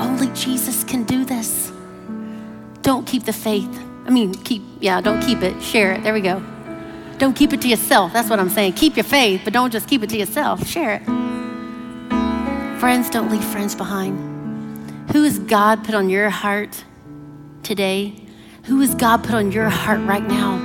[0.00, 1.69] Only Jesus can do this.
[2.82, 3.68] Don't keep the faith.
[4.06, 5.62] I mean, keep, yeah, don't keep it.
[5.62, 6.02] Share it.
[6.02, 6.42] There we go.
[7.18, 8.12] Don't keep it to yourself.
[8.12, 8.72] That's what I'm saying.
[8.72, 10.66] Keep your faith, but don't just keep it to yourself.
[10.66, 11.04] Share it.
[12.80, 15.10] Friends, don't leave friends behind.
[15.12, 16.84] Who has God put on your heart
[17.62, 18.14] today?
[18.64, 20.58] Who has God put on your heart right now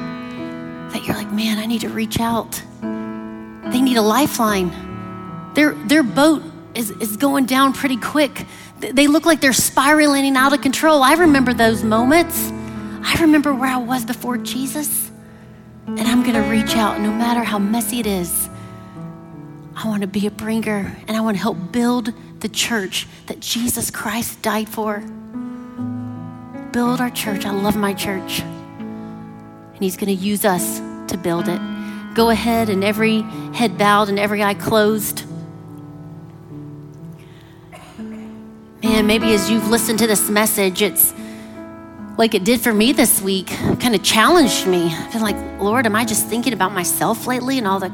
[0.91, 2.61] that you're like, man, I need to reach out?
[2.81, 4.71] They need a lifeline.
[5.55, 6.41] Their, their boat
[6.73, 8.45] is, is going down pretty quick.
[8.93, 11.03] They look like they're spiraling out of control.
[11.03, 12.51] I remember those moments.
[13.03, 15.11] I remember where I was before Jesus.
[15.87, 18.49] And I'm going to reach out no matter how messy it is.
[19.75, 23.39] I want to be a bringer and I want to help build the church that
[23.39, 24.99] Jesus Christ died for.
[26.71, 27.45] Build our church.
[27.45, 28.41] I love my church.
[28.41, 30.79] And He's going to use us
[31.11, 31.59] to build it.
[32.15, 33.21] Go ahead and every
[33.53, 35.24] head bowed and every eye closed.
[38.95, 41.13] Man, maybe as you've listened to this message, it's
[42.17, 44.85] like it did for me this week, kind of challenged me.
[44.85, 47.91] I've been like, Lord, am I just thinking about myself lately and all the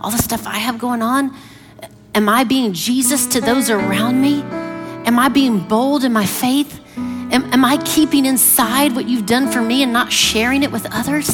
[0.00, 1.36] all the stuff I have going on?
[2.16, 4.42] Am I being Jesus to those around me?
[5.06, 6.80] Am I being bold in my faith?
[6.96, 10.84] Am, am I keeping inside what you've done for me and not sharing it with
[10.90, 11.32] others?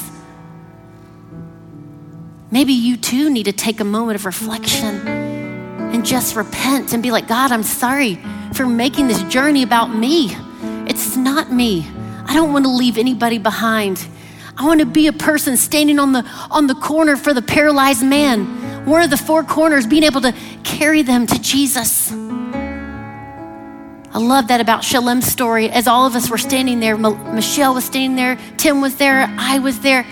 [2.51, 7.11] Maybe you too need to take a moment of reflection and just repent and be
[7.11, 8.21] like, God, I'm sorry
[8.55, 10.37] for making this journey about me.
[10.87, 11.87] It's not me.
[12.27, 14.07] I don't want to leave anybody behind.
[14.57, 18.05] I want to be a person standing on the on the corner for the paralyzed
[18.05, 20.33] man one of the four corners, being able to
[20.63, 22.13] carry them to Jesus.
[24.13, 25.69] I love that about Shalem's story.
[25.69, 29.59] As all of us were standing there, Michelle was standing there, Tim was there, I
[29.59, 30.07] was there.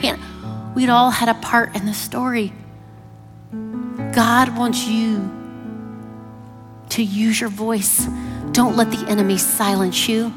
[0.74, 2.52] We'd all had a part in the story.
[4.12, 5.18] God wants you
[6.94, 8.06] to use your voice.
[8.52, 10.32] Don't let the enemy silence you.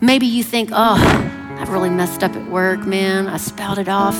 [0.00, 3.26] Maybe you think, oh, I've really messed up at work, man.
[3.28, 4.16] I spouted off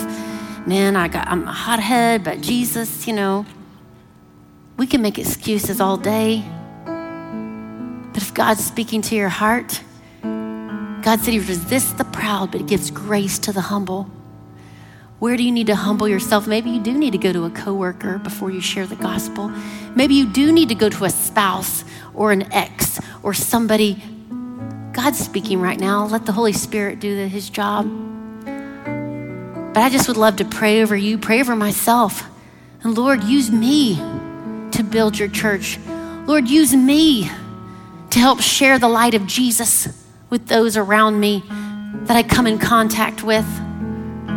[0.67, 3.47] man, I got, I'm a hothead, but Jesus, you know,
[4.77, 6.45] we can make excuses all day.
[6.85, 9.83] But if God's speaking to your heart,
[10.23, 14.11] God said He resists the proud, but gives grace to the humble.
[15.19, 16.47] Where do you need to humble yourself?
[16.47, 19.51] Maybe you do need to go to a coworker before you share the gospel.
[19.95, 24.03] Maybe you do need to go to a spouse or an ex or somebody.
[24.93, 26.07] God's speaking right now.
[26.07, 27.87] Let the Holy Spirit do the, His job.
[28.45, 32.25] But I just would love to pray over you, pray over myself.
[32.83, 33.97] And Lord, use me
[34.73, 35.79] to build your church.
[36.27, 37.31] Lord, use me
[38.11, 39.89] to help share the light of Jesus
[40.29, 41.43] with those around me
[42.05, 43.47] that I come in contact with.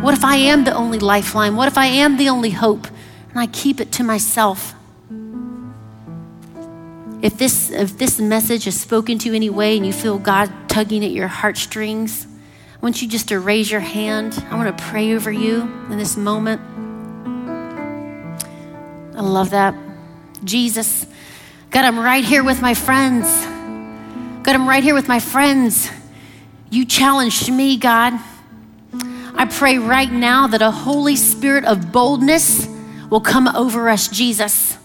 [0.00, 1.56] What if I am the only lifeline?
[1.56, 2.86] What if I am the only hope
[3.28, 4.74] and I keep it to myself?
[7.20, 10.50] If this, if this message is spoken to you any way and you feel God
[10.68, 14.42] tugging at your heartstrings, I want you just to raise your hand.
[14.50, 16.62] I want to pray over you in this moment.
[19.14, 19.74] I love that.
[20.44, 21.04] Jesus,
[21.70, 23.26] God, I'm right here with my friends.
[24.42, 25.90] God, I'm right here with my friends.
[26.70, 28.18] You challenged me, God.
[29.34, 32.66] I pray right now that a Holy Spirit of boldness
[33.10, 34.76] will come over us, Jesus.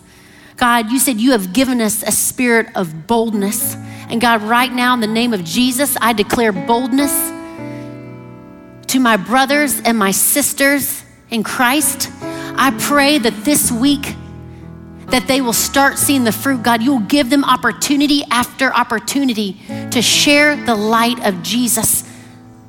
[0.58, 3.76] God, you said you have given us a spirit of boldness.
[4.10, 7.12] And God, right now, in the name of Jesus, I declare boldness
[8.88, 14.16] to my brothers and my sisters in Christ, I pray that this week
[15.08, 16.64] that they will start seeing the fruit.
[16.64, 19.60] God, you will give them opportunity after opportunity
[19.92, 22.05] to share the light of Jesus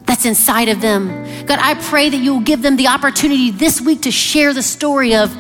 [0.07, 1.09] that's inside of them.
[1.47, 4.63] God, I pray that you will give them the opportunity this week to share the
[4.63, 5.37] story of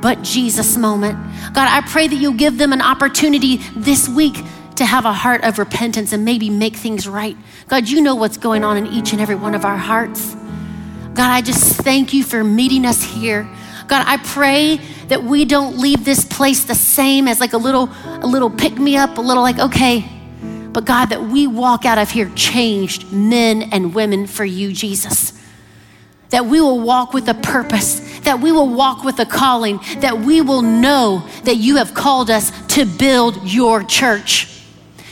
[0.00, 1.18] but Jesus moment.
[1.54, 4.36] God, I pray that you'll give them an opportunity this week
[4.76, 7.36] to have a heart of repentance and maybe make things right.
[7.66, 10.34] God, you know what's going on in each and every one of our hearts.
[11.14, 13.48] God, I just thank you for meeting us here.
[13.88, 14.76] God, I pray
[15.08, 18.78] that we don't leave this place the same as like a little a little pick
[18.78, 20.17] me up, a little like okay.
[20.72, 25.32] But God, that we walk out of here changed men and women for you, Jesus.
[26.30, 30.18] That we will walk with a purpose, that we will walk with a calling, that
[30.18, 34.62] we will know that you have called us to build your church.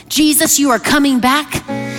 [0.09, 1.53] Jesus, you are coming back.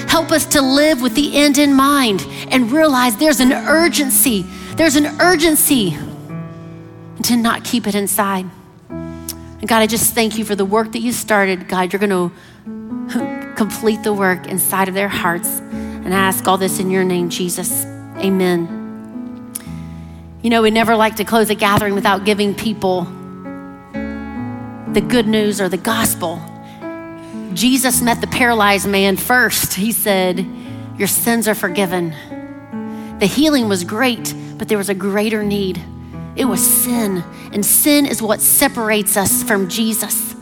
[0.08, 4.42] Help us to live with the end in mind and realize there's an urgency.
[4.76, 5.98] There's an urgency
[7.24, 8.46] to not keep it inside.
[8.88, 11.68] And God, I just thank you for the work that you started.
[11.68, 12.32] God, you're going to
[13.58, 15.58] complete the work inside of their hearts.
[15.58, 17.84] And I ask all this in your name, Jesus.
[18.18, 19.52] Amen.
[20.42, 23.02] You know, we never like to close a gathering without giving people
[24.92, 26.40] the good news or the gospel.
[27.52, 29.74] Jesus met the paralyzed man first.
[29.74, 30.46] He said,
[30.96, 32.10] Your sins are forgiven.
[33.18, 35.82] The healing was great, but there was a greater need.
[36.36, 40.36] It was sin, and sin is what separates us from Jesus.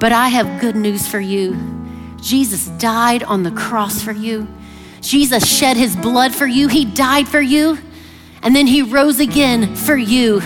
[0.00, 1.79] But I have good news for you
[2.22, 4.46] Jesus died on the cross for you.
[5.00, 6.68] Jesus shed his blood for you.
[6.68, 7.78] He died for you.
[8.42, 10.42] And then he rose again for you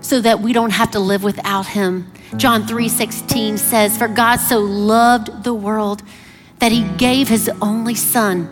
[0.00, 2.10] so that we don't have to live without him.
[2.36, 6.02] John 3:16 says, "For God so loved the world
[6.58, 8.48] that he gave his only son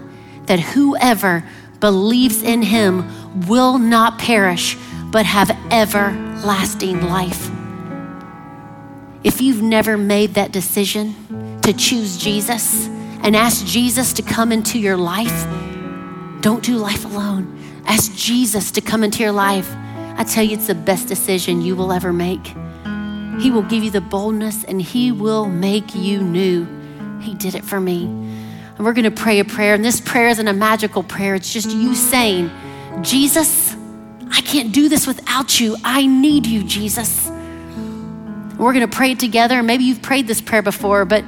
[0.46, 1.44] that whoever
[1.80, 3.04] believes in him
[3.46, 4.76] will not perish
[5.10, 7.50] but have everlasting life."
[9.24, 11.14] If you've never made that decision
[11.68, 12.86] to choose Jesus
[13.22, 15.46] and ask Jesus to come into your life,
[16.40, 17.62] don't do life alone.
[17.84, 19.70] Ask Jesus to come into your life.
[20.16, 22.46] I tell you, it's the best decision you will ever make.
[23.38, 26.66] He will give you the boldness and He will make you new.
[27.20, 28.04] He did it for me.
[28.04, 29.74] And we're going to pray a prayer.
[29.74, 32.50] And this prayer isn't a magical prayer, it's just you saying,
[33.02, 33.76] Jesus,
[34.30, 35.76] I can't do this without you.
[35.84, 37.28] I need you, Jesus.
[38.56, 39.62] We're going to pray it together.
[39.62, 41.24] Maybe you've prayed this prayer before, but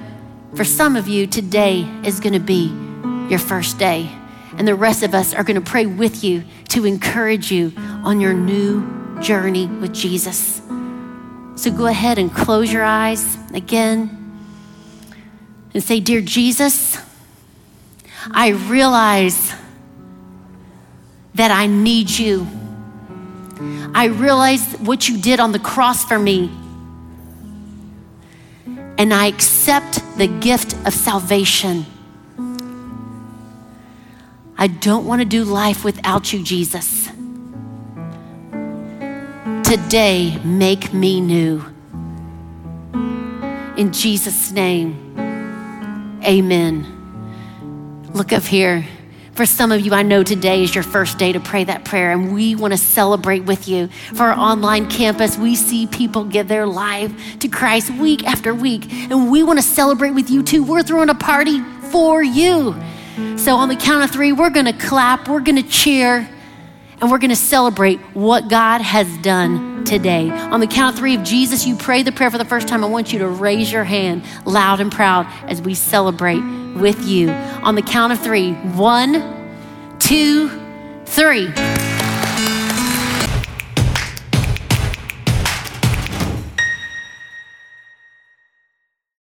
[0.54, 2.74] for some of you, today is going to be
[3.28, 4.10] your first day.
[4.56, 7.72] And the rest of us are going to pray with you to encourage you
[8.04, 10.60] on your new journey with Jesus.
[11.54, 14.16] So go ahead and close your eyes again
[15.72, 16.98] and say, Dear Jesus,
[18.30, 19.54] I realize
[21.34, 22.46] that I need you.
[23.94, 26.50] I realize what you did on the cross for me.
[29.00, 31.86] And I accept the gift of salvation.
[34.58, 37.06] I don't want to do life without you, Jesus.
[39.64, 41.64] Today, make me new.
[43.78, 45.16] In Jesus' name,
[46.22, 46.84] amen.
[48.12, 48.86] Look up here.
[49.34, 52.10] For some of you, I know today is your first day to pray that prayer,
[52.10, 53.88] and we want to celebrate with you.
[54.14, 58.92] For our online campus, we see people give their life to Christ week after week,
[58.92, 60.62] and we want to celebrate with you too.
[60.64, 61.60] We're throwing a party
[61.90, 62.74] for you.
[63.36, 66.28] So, on the count of three, we're going to clap, we're going to cheer,
[67.00, 70.30] and we're going to celebrate what God has done today.
[70.30, 72.84] On the count of three, if Jesus, you pray the prayer for the first time,
[72.84, 76.42] I want you to raise your hand loud and proud as we celebrate
[76.74, 77.30] with you.
[77.30, 80.50] On the count of three one, two,
[81.04, 81.52] three.